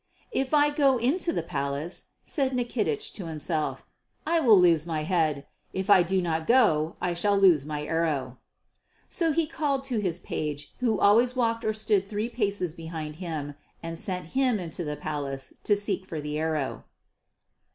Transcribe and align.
"If 0.31 0.51
I 0.51 0.71
go 0.71 0.97
into 0.97 1.31
the 1.31 1.43
palace," 1.43 2.05
said 2.23 2.53
Nikitich 2.55 3.13
to 3.13 3.27
himself, 3.27 3.85
"I 4.25 4.39
shall 4.39 4.57
lose 4.59 4.87
my 4.87 5.03
head. 5.03 5.45
If 5.73 5.91
I 5.91 6.01
do 6.01 6.23
not 6.23 6.47
go, 6.47 6.95
I 6.99 7.13
shall 7.13 7.37
lose 7.37 7.67
my 7.67 7.85
arrow." 7.85 8.39
So 9.09 9.31
he 9.31 9.45
called 9.45 9.83
to 9.83 9.99
his 9.99 10.17
page, 10.17 10.73
who 10.79 10.99
always 10.99 11.35
walked 11.35 11.63
or 11.63 11.73
stood 11.73 12.07
three 12.07 12.29
paces 12.29 12.73
behind 12.73 13.17
him, 13.17 13.53
and 13.83 13.95
sent 13.99 14.29
him 14.33 14.57
into 14.59 14.83
the 14.83 14.95
palace 14.97 15.53
to 15.65 15.77
seek 15.77 16.07
for 16.07 16.19
the 16.19 16.39
arrow. 16.39 16.83